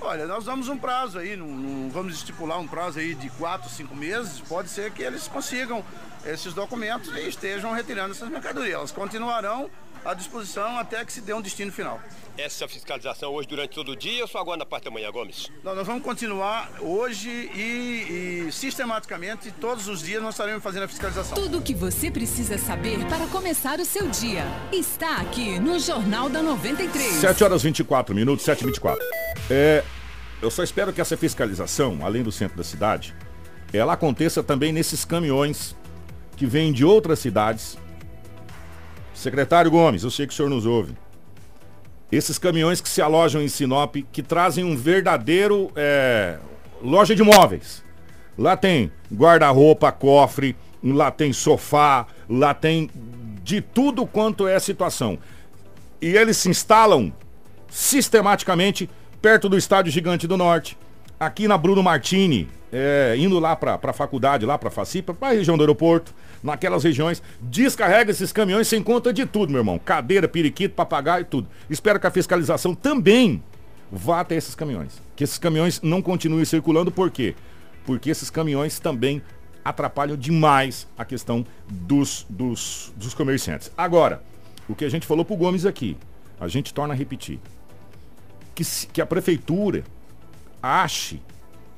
[0.00, 3.70] Olha, nós damos um prazo aí, não, não, vamos estipular um prazo aí de quatro,
[3.70, 4.40] cinco meses.
[4.40, 5.84] Pode ser que eles consigam
[6.26, 8.74] esses documentos e estejam retirando essas mercadorias.
[8.74, 9.70] Elas continuarão
[10.04, 12.00] à disposição até que se dê um destino final.
[12.36, 15.50] Essa fiscalização hoje durante todo o dia ou só agora na parte da manhã, Gomes?
[15.62, 20.88] Não, nós vamos continuar hoje e, e, sistematicamente, todos os dias nós estaremos fazendo a
[20.88, 21.34] fiscalização.
[21.34, 26.30] Tudo o que você precisa saber para começar o seu dia está aqui no Jornal
[26.30, 27.14] da 93.
[27.16, 29.04] 7 horas 24 minutos, 7 e 24.
[29.50, 29.84] É,
[30.40, 33.14] eu só espero que essa fiscalização, além do centro da cidade,
[33.72, 35.76] ela aconteça também nesses caminhões
[36.36, 37.78] que vêm de outras cidades.
[39.22, 40.94] Secretário Gomes, eu sei que o senhor nos ouve.
[42.10, 46.38] Esses caminhões que se alojam em Sinop, que trazem um verdadeiro é,
[46.82, 47.84] loja de móveis.
[48.36, 52.90] Lá tem guarda-roupa, cofre, lá tem sofá, lá tem
[53.44, 55.18] de tudo quanto é situação.
[56.00, 57.12] E eles se instalam
[57.68, 58.90] sistematicamente
[59.22, 60.76] perto do Estádio Gigante do Norte,
[61.18, 65.28] aqui na Bruno Martini, é, indo lá para a faculdade, lá para a Facipa, para
[65.28, 69.78] a região do aeroporto, naquelas regiões, descarrega esses caminhões sem conta de tudo, meu irmão.
[69.78, 71.46] Cadeira, periquito, papagaio, tudo.
[71.68, 73.42] Espero que a fiscalização também
[73.90, 75.02] vá até esses caminhões.
[75.14, 77.34] Que esses caminhões não continuem circulando, por quê?
[77.84, 79.20] Porque esses caminhões também
[79.62, 83.70] atrapalham demais a questão dos, dos, dos comerciantes.
[83.76, 84.22] Agora,
[84.68, 85.96] o que a gente falou pro Gomes aqui,
[86.40, 87.38] a gente torna a repetir
[88.54, 89.84] que, que a prefeitura
[90.62, 91.20] ache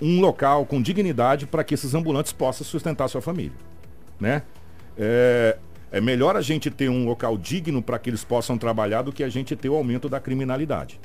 [0.00, 3.56] um local com dignidade para que esses ambulantes possam sustentar sua família,
[4.18, 4.42] né?
[4.96, 5.58] É,
[5.90, 9.22] é melhor a gente ter um local digno para que eles possam trabalhar do que
[9.22, 11.00] a gente ter o aumento da criminalidade,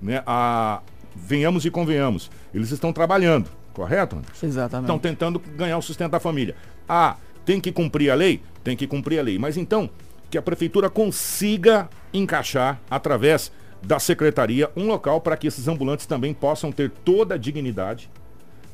[0.00, 0.22] né?
[0.26, 0.80] A,
[1.14, 4.20] venhamos e convenhamos, eles estão trabalhando, correto?
[4.42, 4.84] Exatamente.
[4.84, 6.56] Estão tentando ganhar o sustento da família.
[6.88, 8.42] Ah, tem que cumprir a lei?
[8.62, 9.38] Tem que cumprir a lei.
[9.38, 9.88] Mas então,
[10.30, 16.32] que a prefeitura consiga encaixar através da secretaria um local para que esses ambulantes também
[16.32, 18.10] possam ter toda a dignidade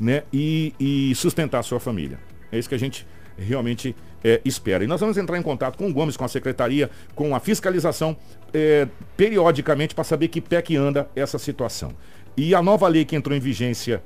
[0.00, 2.18] né, e, e sustentar a sua família.
[2.50, 3.06] É isso que a gente
[3.38, 4.82] realmente é, espera.
[4.82, 8.16] E nós vamos entrar em contato com o Gomes, com a secretaria, com a fiscalização,
[8.52, 11.92] é, periodicamente, para saber que pé que anda essa situação.
[12.36, 14.02] E a nova lei que entrou em vigência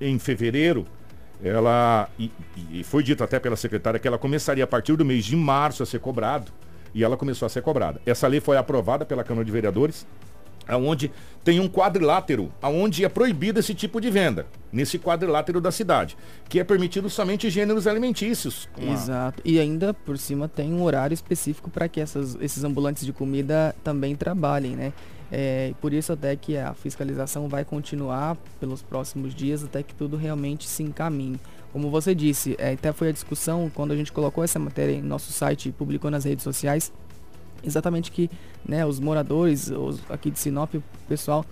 [0.00, 0.86] em fevereiro,
[1.42, 2.30] ela, e,
[2.70, 5.82] e foi dito até pela secretária que ela começaria a partir do mês de março
[5.82, 6.52] a ser cobrado,
[6.94, 8.00] e ela começou a ser cobrada.
[8.06, 10.06] Essa lei foi aprovada pela Câmara de Vereadores,
[10.66, 11.10] aonde
[11.44, 16.16] tem um quadrilátero, aonde é proibido esse tipo de venda, nesse quadrilátero da cidade,
[16.48, 18.68] que é permitido somente gêneros alimentícios.
[18.76, 19.40] Exato.
[19.44, 23.74] E ainda por cima tem um horário específico para que essas, esses ambulantes de comida
[23.84, 24.92] também trabalhem, né?
[25.30, 30.16] É, por isso até que a fiscalização vai continuar pelos próximos dias até que tudo
[30.16, 31.40] realmente se encaminhe.
[31.72, 35.02] Como você disse, é, até foi a discussão quando a gente colocou essa matéria em
[35.02, 36.92] nosso site e publicou nas redes sociais
[37.66, 38.30] exatamente que
[38.66, 41.44] né, os moradores os, aqui de Sinop, o pessoal,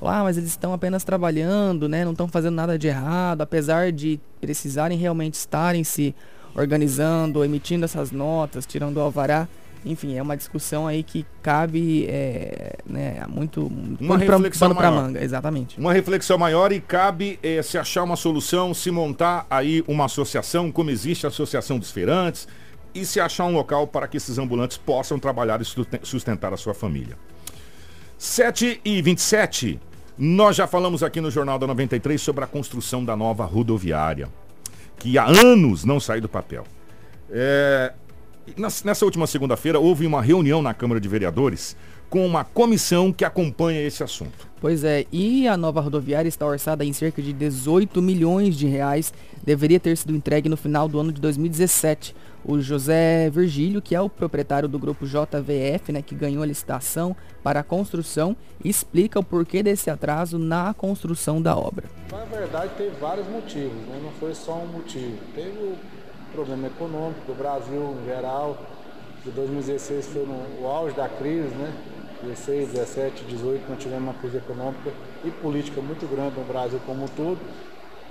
[0.00, 3.92] lá, ah, mas eles estão apenas trabalhando, né, não estão fazendo nada de errado, apesar
[3.92, 6.14] de precisarem realmente estarem se
[6.54, 9.46] organizando, emitindo essas notas, tirando o alvará,
[9.84, 13.66] Enfim, é uma discussão aí que cabe é, né, muito,
[14.00, 14.92] Uma muito reflexão maior.
[14.92, 15.78] manga, exatamente.
[15.78, 20.72] Uma reflexão maior e cabe eh, se achar uma solução, se montar aí uma associação,
[20.72, 22.48] como existe a Associação dos Feirantes,
[23.00, 26.56] e se achar um local para que esses ambulantes possam trabalhar e susten- sustentar a
[26.56, 27.16] sua família.
[28.16, 29.78] 7 e 27,
[30.18, 34.28] nós já falamos aqui no Jornal da 93 sobre a construção da nova rodoviária,
[34.98, 36.64] que há anos não sai do papel.
[37.30, 37.92] É,
[38.84, 41.76] nessa última segunda-feira houve uma reunião na Câmara de Vereadores
[42.08, 44.48] com uma comissão que acompanha esse assunto.
[44.60, 49.12] Pois é, e a nova rodoviária está orçada em cerca de 18 milhões de reais.
[49.44, 52.14] Deveria ter sido entregue no final do ano de 2017.
[52.44, 57.14] O José Virgílio, que é o proprietário do grupo JVF, né, que ganhou a licitação
[57.42, 61.86] para a construção, explica o porquê desse atraso na construção da obra.
[62.10, 64.00] Na verdade, teve vários motivos, né?
[64.02, 65.18] não foi só um motivo.
[65.34, 65.76] Teve o
[66.32, 68.58] problema econômico do Brasil em geral,
[69.24, 71.72] de 2016 foi no o auge da crise, né?
[72.22, 74.90] 16, 17, 18, nós tivemos uma crise econômica
[75.24, 77.38] e política muito grande no Brasil como um todo.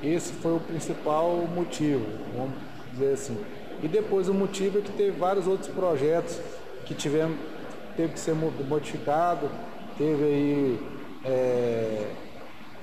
[0.01, 2.53] Esse foi o principal motivo, vamos
[2.93, 3.37] dizer assim.
[3.83, 6.39] E depois o motivo é que teve vários outros projetos
[6.85, 7.37] que tivemos,
[7.95, 9.49] teve que ser mo- modificado,
[9.97, 10.79] teve aí
[11.25, 12.11] é,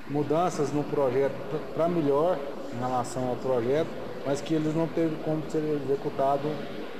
[0.08, 1.34] mudanças no projeto
[1.74, 2.38] para melhor
[2.72, 3.88] em relação ao projeto,
[4.26, 6.48] mas que eles não teve como ser executado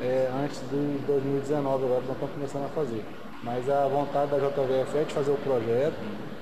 [0.01, 3.05] é, antes de 2019, agora nós estamos começando a fazer.
[3.44, 5.96] Mas a vontade da JVF é de fazer o projeto,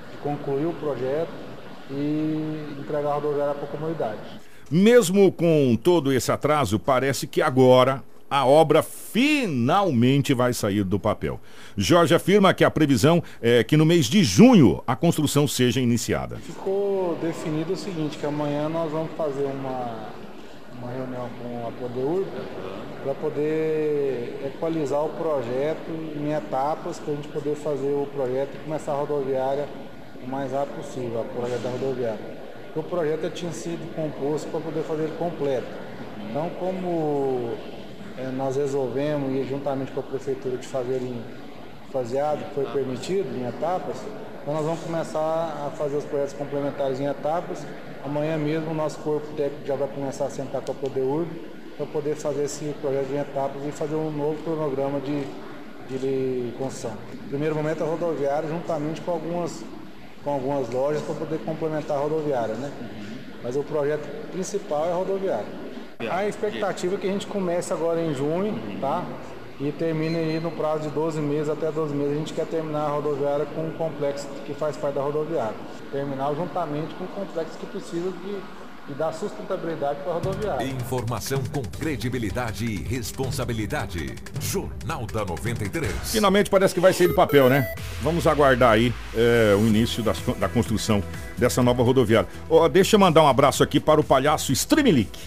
[0.09, 1.31] de concluir o projeto
[1.91, 4.19] e entregar a rodoviária para a comunidade.
[4.71, 11.41] Mesmo com todo esse atraso, parece que agora a obra finalmente vai sair do papel.
[11.75, 16.37] Jorge afirma que a previsão é que no mês de junho a construção seja iniciada.
[16.37, 20.09] Ficou definido o seguinte, que amanhã nós vamos fazer uma,
[20.79, 22.25] uma reunião com a Poder
[23.03, 28.57] para poder equalizar o projeto em etapas para a gente poder fazer o projeto e
[28.59, 29.67] começar a rodoviária
[30.23, 32.19] o mais rápido possível, o projeto da rodoviária.
[32.73, 35.67] Porque o projeto tinha sido composto para poder fazer ele completo.
[36.29, 37.51] Então, como
[38.17, 41.21] eh, nós resolvemos, e juntamente com a prefeitura, de fazer em
[41.91, 43.97] faseado, foi permitido em etapas,
[44.41, 47.63] então nós vamos começar a fazer os projetos complementares em etapas.
[48.03, 51.52] Amanhã mesmo o nosso corpo técnico já vai começar a sentar com a Poder Urb
[51.77, 55.23] para poder fazer esse projeto em etapas e fazer um novo cronograma de,
[55.89, 56.93] de construção.
[57.29, 59.63] Primeiro momento a rodoviária, juntamente com algumas,
[60.23, 62.71] com algumas lojas para poder complementar a rodoviária, né?
[63.43, 65.63] Mas o projeto principal é a rodoviária.
[66.09, 69.03] A expectativa é que a gente comece agora em junho, tá?
[69.59, 72.13] E termine aí no prazo de 12 meses até 12 meses.
[72.13, 75.55] A gente quer terminar a rodoviária com um complexo que faz parte da rodoviária.
[75.91, 78.37] Terminal juntamente com o complexo que precisa de,
[78.87, 80.65] de dar sustentabilidade para a rodoviária.
[80.65, 84.15] Informação com credibilidade e responsabilidade.
[84.41, 85.91] Jornal da 93.
[86.03, 87.73] Finalmente parece que vai sair do papel, né?
[88.01, 91.01] Vamos aguardar aí é, o início das da construção
[91.37, 92.27] dessa nova rodoviária.
[92.49, 95.17] Ó, deixa eu mandar um abraço aqui para o palhaço Streamlick.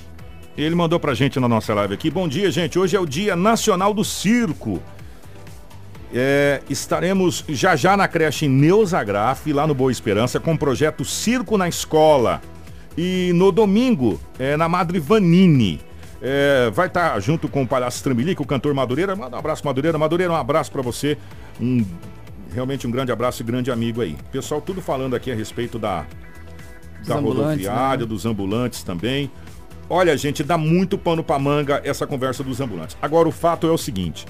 [0.56, 2.10] Ele mandou pra gente na nossa live aqui.
[2.10, 2.78] Bom dia, gente.
[2.78, 4.82] Hoje é o Dia Nacional do Circo.
[6.14, 11.04] É, estaremos já já na creche Neuza Graf, lá no Boa Esperança, com o projeto
[11.04, 12.40] Circo na Escola.
[12.96, 15.80] E no domingo, é, na Madre Vanini.
[16.20, 19.14] É, vai estar junto com o Palhaço Trambilique, o cantor Madureira.
[19.14, 19.98] Manda um abraço, Madureira.
[19.98, 21.18] Madureira, um abraço pra você.
[21.60, 21.84] Um,
[22.52, 24.16] realmente um grande abraço e grande amigo aí.
[24.32, 26.06] Pessoal, tudo falando aqui a respeito da,
[27.06, 28.06] da rodoviária, né?
[28.06, 29.30] dos ambulantes também.
[29.88, 32.96] Olha, gente, dá muito pano pra manga essa conversa dos ambulantes.
[33.00, 34.26] Agora, o fato é o seguinte: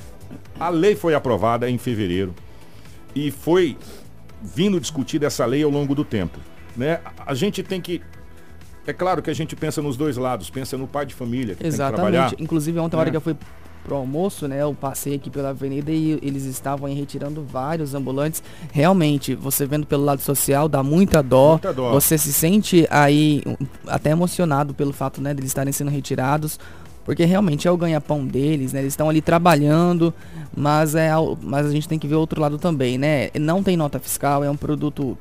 [0.59, 2.35] a lei foi aprovada em fevereiro
[3.15, 3.77] e foi
[4.43, 6.39] vindo discutir essa lei ao longo do tempo.
[6.77, 7.01] Né?
[7.25, 8.03] A gente tem que.
[8.87, 11.63] É claro que a gente pensa nos dois lados, pensa no pai de família que
[11.63, 12.09] tem que trabalhar.
[12.09, 12.43] Exatamente.
[12.43, 13.11] Inclusive, ontem, a hora É.
[13.11, 13.37] que eu fui
[13.85, 14.63] pro almoço, né?
[14.63, 18.43] Eu passei aqui pela avenida e eles estavam aí retirando vários ambulantes.
[18.73, 21.51] Realmente, você vendo pelo lado social, dá muita dó.
[21.53, 21.93] Muita dó.
[21.93, 23.43] Você se sente aí
[23.87, 26.59] até emocionado pelo fato, né, deles estarem sendo retirados.
[27.05, 28.81] Porque realmente é o ganha-pão deles, né?
[28.81, 30.13] Eles estão ali trabalhando,
[30.57, 33.31] mas, é, mas a gente tem que ver o outro lado também, né?
[33.39, 35.17] Não tem nota fiscal, é um produto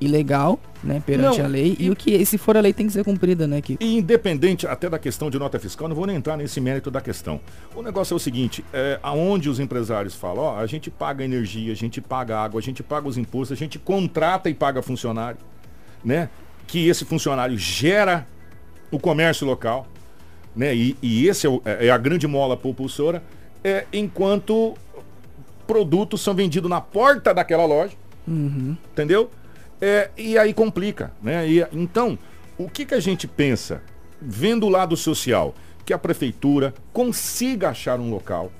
[0.00, 1.02] ilegal, né?
[1.04, 1.76] Perante Não, a lei.
[1.78, 3.60] E, o que, e se for a lei, tem que ser cumprida, né?
[3.60, 6.90] Que E independente até da questão de nota fiscal, não vou nem entrar nesse mérito
[6.90, 7.40] da questão.
[7.74, 11.72] O negócio é o seguinte, é, aonde os empresários falam, ó, a gente paga energia,
[11.72, 15.38] a gente paga água, a gente paga os impostos, a gente contrata e paga funcionário,
[16.04, 16.28] né?
[16.66, 18.26] Que esse funcionário gera
[18.90, 19.86] o comércio local,
[20.54, 20.74] né?
[20.74, 23.22] E, e esse é, o- é a grande mola propulsora,
[23.64, 24.74] é, enquanto
[25.66, 27.94] produtos são vendidos na porta daquela loja,
[28.92, 29.30] entendeu?
[29.80, 31.48] É, e aí complica, né?
[31.48, 32.18] E, então,
[32.58, 33.82] o que, que a gente pensa,
[34.20, 38.50] vendo o lado social, que a prefeitura consiga achar um local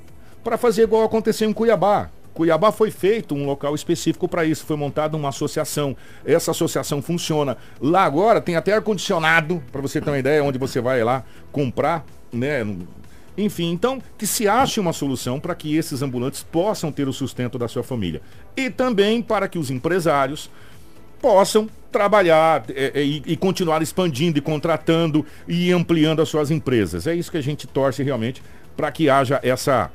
[0.45, 2.09] para fazer igual aconteceu em Cuiabá.
[2.33, 5.97] Cuiabá foi feito um local específico para isso, foi montada uma associação.
[6.25, 7.57] Essa associação funciona.
[7.81, 12.05] Lá agora tem até ar-condicionado, para você ter uma ideia, onde você vai lá comprar,
[12.33, 12.65] né?
[13.37, 17.59] Enfim, então que se ache uma solução para que esses ambulantes possam ter o sustento
[17.59, 18.23] da sua família.
[18.57, 20.49] E também para que os empresários
[21.27, 27.05] possam trabalhar é, é, e, e, continuar expandindo e contratando e ampliando as suas empresas.
[27.05, 28.41] É isso que a gente torce realmente
[28.77, 29.91] para que haja essa,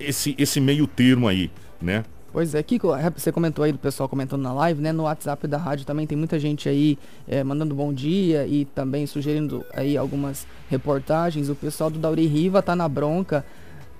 [0.00, 1.48] esse, esse meio termo aí,
[1.80, 2.04] né?
[2.32, 4.90] Pois é, Kiko, é, você comentou aí do pessoal comentando na live, né?
[4.90, 9.06] No WhatsApp da rádio também tem muita gente aí é, mandando bom dia e também
[9.06, 11.48] sugerindo aí algumas reportagens.
[11.48, 13.44] O pessoal do Dauri Riva tá na bronca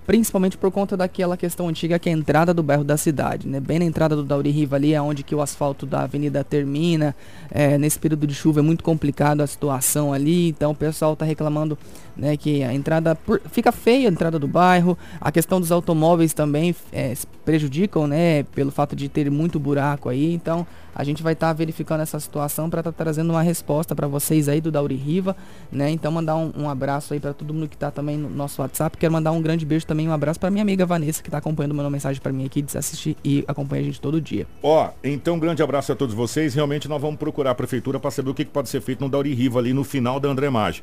[0.09, 3.61] principalmente por conta daquela questão antiga que é a entrada do bairro da cidade, né?
[3.61, 7.15] Bem na entrada do Dauri Riva ali é onde que o asfalto da avenida termina,
[7.51, 11.27] é, nesse período de chuva é muito complicado a situação ali, então o pessoal está
[11.27, 11.77] reclamando
[12.19, 16.35] né, que a entrada por, fica feia a entrada do bairro, a questão dos automóveis
[16.35, 20.67] também é, prejudicam, né, pelo fato de ter muito buraco aí, então
[20.99, 24.09] a gente vai estar tá verificando essa situação para estar tá trazendo uma resposta para
[24.09, 25.37] vocês aí do Dauri Riva,
[25.71, 25.89] né?
[25.91, 28.99] Então mandar um, um abraço aí para todo mundo que está também no nosso WhatsApp.
[28.99, 31.73] Quero mandar um grande beijo também, um abraço para minha amiga Vanessa que está acompanhando,
[31.73, 34.45] mandou mensagem para mim aqui, de assistir e acompanha a gente todo dia.
[34.61, 36.53] Ó, então um grande abraço a todos vocês.
[36.53, 39.09] Realmente nós vamos procurar a prefeitura para saber o que, que, pode ser feito no
[39.09, 40.83] Dauri Riva ali no final da André Maggi.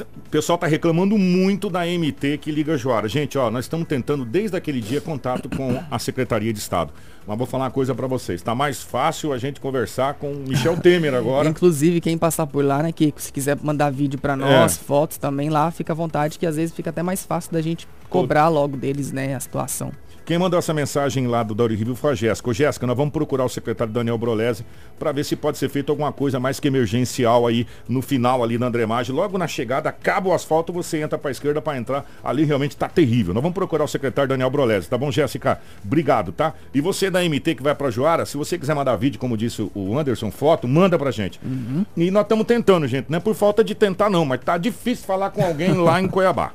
[0.00, 3.08] O pessoal tá reclamando muito da MT que liga Joara.
[3.08, 6.92] Gente, ó, nós estamos tentando desde aquele dia contato com a Secretaria de Estado.
[7.26, 8.42] Mas vou falar uma coisa para vocês.
[8.42, 11.48] Tá mais fácil a gente conversar com Michel Temer agora.
[11.48, 14.84] Inclusive, quem passar por lá, né, que se quiser mandar vídeo para nós, é.
[14.84, 17.88] fotos também lá, fica à vontade, que às vezes fica até mais fácil da gente
[18.10, 19.90] cobrar logo deles, né, a situação.
[20.26, 22.50] Quem mandou essa mensagem lá do Dauri Rio foi a Jéssica.
[22.50, 24.66] Ô Jéssica, nós vamos procurar o secretário Daniel Brolese
[24.98, 28.58] para ver se pode ser feito alguma coisa mais que emergencial aí no final ali
[28.58, 29.14] na Andremagem.
[29.14, 32.04] Logo na chegada, acaba o asfalto, você entra para a esquerda para entrar.
[32.24, 33.32] Ali realmente está terrível.
[33.32, 35.60] Nós vamos procurar o secretário Daniel Brolese, tá bom, Jéssica?
[35.84, 36.54] Obrigado, tá?
[36.74, 39.70] E você da MT que vai para Joara, se você quiser mandar vídeo, como disse
[39.76, 41.38] o Anderson, foto, manda pra gente.
[41.44, 41.86] Uhum.
[41.96, 43.06] E nós estamos tentando, gente.
[43.08, 46.08] Não é por falta de tentar, não, mas tá difícil falar com alguém lá em
[46.08, 46.50] Cuiabá.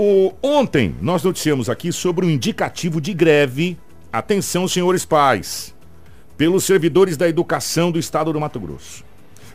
[0.00, 3.76] O, ontem nós noticiamos aqui sobre o indicativo de greve,
[4.12, 5.74] atenção senhores pais,
[6.36, 9.04] pelos servidores da educação do estado do Mato Grosso.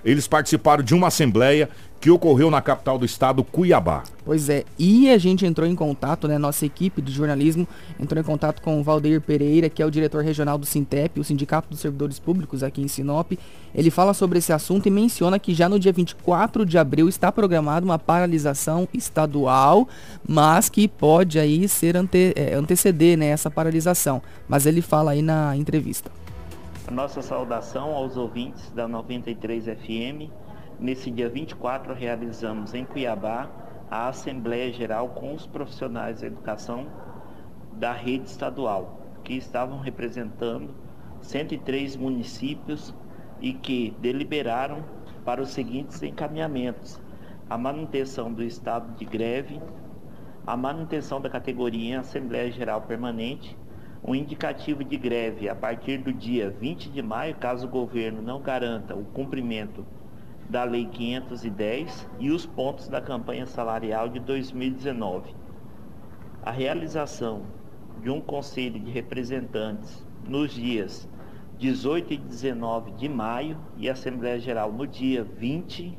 [0.04, 1.70] Eles participaram de uma assembleia
[2.04, 4.04] que ocorreu na capital do estado, Cuiabá.
[4.26, 7.66] Pois é, e a gente entrou em contato, né, nossa equipe de jornalismo
[7.98, 11.24] entrou em contato com o Valdeir Pereira, que é o diretor regional do Sintep, o
[11.24, 13.32] Sindicato dos Servidores Públicos aqui em Sinop.
[13.74, 17.32] Ele fala sobre esse assunto e menciona que já no dia 24 de abril está
[17.32, 19.88] programada uma paralisação estadual,
[20.28, 24.22] mas que pode aí ser ante, é, anteceder né, essa paralisação.
[24.46, 26.12] Mas ele fala aí na entrevista.
[26.94, 30.30] Nossa saudação aos ouvintes da 93 FM
[30.80, 33.50] Nesse dia 24, realizamos em Cuiabá
[33.90, 36.86] a Assembleia Geral com os profissionais da educação
[37.72, 40.76] da rede estadual, que estavam representando
[41.20, 42.94] 103 municípios
[43.42, 44.84] e que deliberaram
[45.26, 47.02] para os seguintes encaminhamentos:
[47.50, 49.60] a manutenção do estado de greve,
[50.46, 53.58] a manutenção da categoria em Assembleia Geral Permanente,
[54.06, 58.42] um indicativo de greve a partir do dia 20 de maio, caso o governo não
[58.42, 59.86] garanta o cumprimento
[60.50, 65.34] da Lei 510 e os pontos da campanha salarial de 2019.
[66.42, 67.44] A realização
[68.02, 71.08] de um conselho de representantes nos dias
[71.58, 75.98] 18 e 19 de maio e Assembleia Geral no dia 20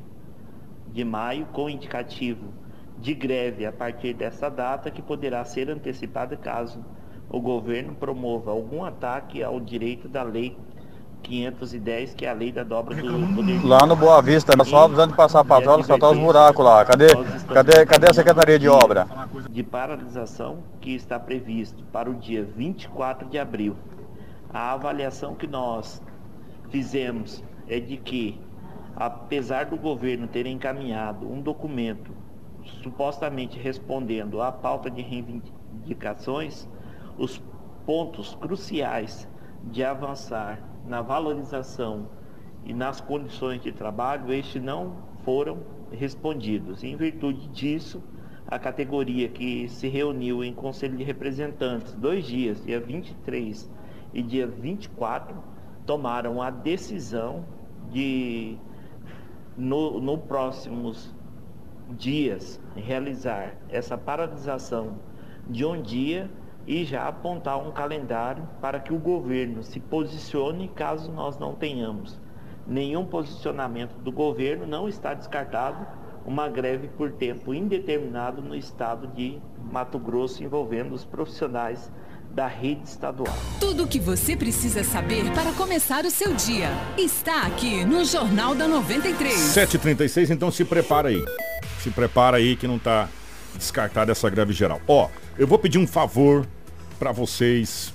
[0.93, 2.53] de maio, com indicativo
[2.99, 6.85] de greve a partir dessa data, que poderá ser antecipada caso
[7.29, 10.57] o governo promova algum ataque ao direito da Lei
[11.25, 13.65] 510, que é a lei da dobra do poder.
[13.65, 16.63] Lá no Boa Vista, nós só precisamos de passar a patrola, só tá os buracos
[16.63, 16.85] lá.
[16.85, 17.07] Cadê,
[17.51, 19.07] cadê, cadê a Secretaria de Obra?
[19.49, 23.75] De paralisação que está previsto para o dia 24 de abril.
[24.53, 26.01] A avaliação que nós
[26.69, 28.39] fizemos é de que,
[28.95, 32.11] apesar do governo ter encaminhado um documento
[32.83, 36.67] supostamente respondendo à pauta de reivindicações,
[37.17, 37.41] os
[37.85, 39.27] pontos cruciais
[39.63, 42.07] de avançar na valorização
[42.63, 45.59] e nas condições de trabalho, estes não foram
[45.91, 46.83] respondidos.
[46.83, 48.01] Em virtude disso,
[48.47, 53.69] a categoria que se reuniu em Conselho de Representantes dois dias, dia 23
[54.13, 55.35] e dia 24,
[55.85, 57.45] tomaram a decisão
[57.91, 58.57] de,
[59.57, 61.13] no, no próximos
[61.97, 64.99] dias, realizar essa paralisação
[65.47, 66.29] de um dia
[66.67, 72.19] e já apontar um calendário para que o governo se posicione caso nós não tenhamos
[72.67, 75.85] nenhum posicionamento do governo, não está descartado
[76.25, 79.39] uma greve por tempo indeterminado no estado de
[79.71, 81.91] Mato Grosso envolvendo os profissionais
[82.31, 83.33] da rede estadual.
[83.59, 88.55] Tudo o que você precisa saber para começar o seu dia está aqui no Jornal
[88.55, 89.35] da 93.
[89.35, 91.23] 7h36, então se prepara aí.
[91.79, 93.07] Se prepara aí que não tá
[93.55, 94.81] descartada essa greve geral.
[94.87, 95.07] Ó,
[95.37, 96.45] eu vou pedir um favor
[96.97, 97.93] para vocês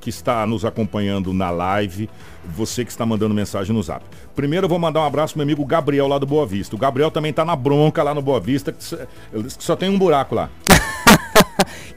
[0.00, 2.08] que está nos acompanhando na live,
[2.56, 4.04] você que está mandando mensagem no zap.
[4.34, 6.74] Primeiro eu vou mandar um abraço pro meu amigo Gabriel lá do Boa Vista.
[6.74, 8.82] O Gabriel também tá na bronca lá no Boa Vista, que
[9.58, 10.48] só tem um buraco lá.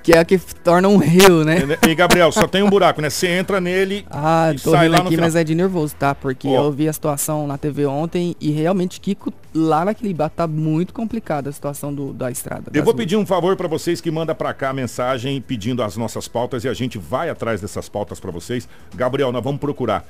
[0.04, 1.60] Que é a que torna um rio, né?
[1.88, 3.10] E Gabriel, só tem um buraco, né?
[3.10, 6.14] Você entra nele ah, e tô sai lá aqui, mas é de nervoso, tá?
[6.14, 6.56] Porque oh.
[6.56, 10.94] eu vi a situação na TV ontem e realmente, Kiko, lá naquele bar tá muito
[10.94, 12.70] complicada a situação do, da estrada.
[12.74, 15.96] Eu vou pedir um favor para vocês que manda para cá a mensagem pedindo as
[15.96, 18.68] nossas pautas e a gente vai atrás dessas pautas para vocês.
[18.94, 20.06] Gabriel, nós vamos procurar.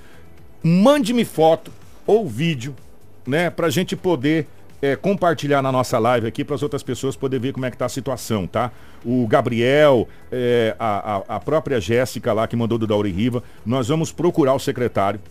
[0.63, 1.71] Mande-me foto
[2.07, 2.75] ou vídeo,
[3.27, 4.47] né, pra gente poder
[4.83, 7.77] é, compartilhar na nossa live aqui para as outras pessoas poderem ver como é que
[7.77, 8.69] tá a situação, tá?
[9.05, 13.87] O Gabriel, é, a, a, a, própria Jéssica lá que mandou do Dauri Riva, nós
[13.87, 15.21] vamos procurar o secretário,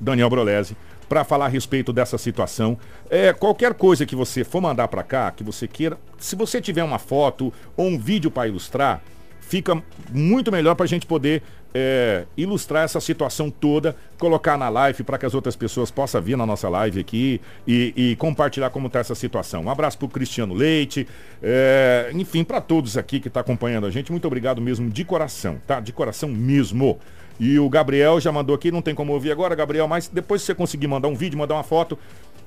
[0.00, 0.74] Daniel Brolese,
[1.06, 2.78] para falar a respeito dessa situação.
[3.10, 6.82] É, qualquer coisa que você for mandar para cá, que você queira, se você tiver
[6.82, 9.02] uma foto ou um vídeo para ilustrar,
[9.38, 11.42] fica muito melhor para a gente poder
[11.74, 16.36] é, ilustrar essa situação toda, colocar na live para que as outras pessoas possam vir
[16.36, 19.64] na nossa live aqui e, e compartilhar como está essa situação.
[19.64, 21.06] Um abraço para o Cristiano Leite,
[21.42, 25.04] é, enfim, para todos aqui que estão tá acompanhando a gente, muito obrigado mesmo de
[25.04, 25.80] coração, tá?
[25.80, 26.98] De coração mesmo.
[27.40, 30.46] E o Gabriel já mandou aqui, não tem como ouvir agora, Gabriel, mas depois se
[30.46, 31.98] você conseguir mandar um vídeo, mandar uma foto,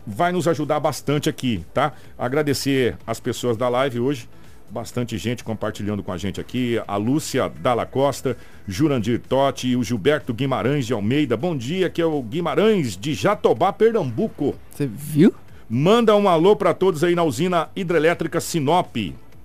[0.05, 1.91] vai nos ajudar bastante aqui, tá?
[2.17, 4.29] Agradecer as pessoas da live hoje
[4.69, 6.81] bastante gente compartilhando com a gente aqui.
[6.87, 8.37] A Lúcia Dalla Costa,
[8.67, 11.37] Jurandir Totti, o Gilberto Guimarães de Almeida.
[11.37, 14.55] Bom dia, que é o Guimarães de Jatobá, Pernambuco.
[14.71, 15.33] Você viu?
[15.69, 18.95] Manda um alô para todos aí na usina hidrelétrica Sinop.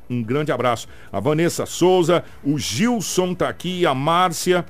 [0.08, 0.86] Um grande abraço.
[1.10, 4.64] A Vanessa Souza, o Gilson tá aqui, a Márcia,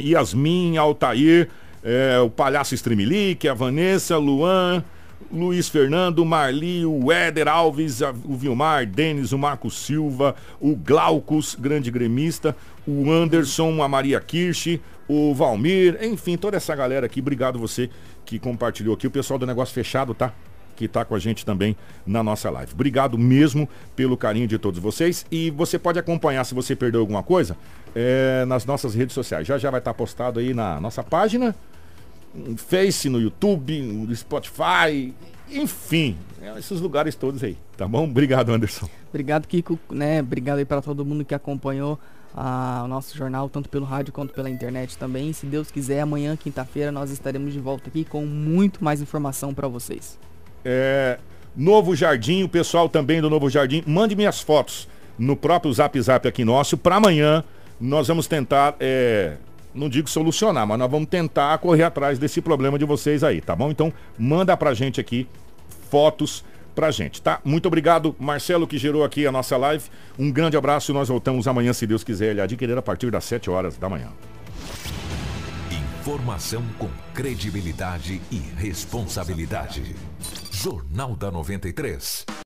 [0.00, 1.48] Yasmin, Altair,
[1.82, 4.84] é, o Palhaço Streamlick, a Vanessa, Luan,
[5.30, 11.90] Luiz Fernando, Marli, o Éder Alves, o Vilmar, Denis, o Marco Silva, o Glaucus, grande
[11.90, 12.56] gremista,
[12.86, 17.20] o Anderson, a Maria Kirsch, o Valmir, enfim, toda essa galera aqui.
[17.20, 17.90] Obrigado você
[18.24, 19.06] que compartilhou aqui.
[19.06, 20.32] O pessoal do Negócio Fechado, tá?
[20.76, 21.76] Que tá com a gente também
[22.06, 22.72] na nossa live.
[22.72, 25.26] Obrigado mesmo pelo carinho de todos vocês.
[25.30, 27.56] E você pode acompanhar se você perdeu alguma coisa
[27.94, 29.46] é, nas nossas redes sociais.
[29.46, 31.54] Já já vai estar tá postado aí na nossa página
[32.34, 35.14] no Face, no YouTube, no Spotify,
[35.50, 38.04] enfim, é esses lugares todos aí, tá bom?
[38.04, 38.88] Obrigado, Anderson.
[39.08, 40.20] Obrigado, Kiko, né?
[40.20, 41.98] Obrigado aí para todo mundo que acompanhou
[42.34, 45.32] a, o nosso jornal, tanto pelo rádio quanto pela internet também.
[45.32, 49.66] Se Deus quiser, amanhã, quinta-feira, nós estaremos de volta aqui com muito mais informação para
[49.66, 50.18] vocês.
[50.64, 51.18] É,
[51.56, 54.86] Novo Jardim, o pessoal também do Novo Jardim, mande minhas fotos
[55.18, 56.76] no próprio Zap Zap aqui nosso.
[56.76, 57.42] Para amanhã,
[57.80, 59.36] nós vamos tentar é,
[59.74, 63.54] não digo solucionar, mas nós vamos tentar correr atrás desse problema de vocês aí, tá
[63.54, 63.70] bom?
[63.70, 65.26] Então, manda pra gente aqui
[65.90, 66.44] fotos
[66.74, 67.40] pra gente, tá?
[67.44, 69.84] Muito obrigado, Marcelo, que gerou aqui a nossa live.
[70.16, 73.24] Um grande abraço e nós voltamos amanhã, se Deus quiser, ele adquirir a partir das
[73.24, 74.08] 7 horas da manhã.
[76.00, 79.96] Informação com credibilidade e responsabilidade.
[80.52, 82.28] Jornal da 93.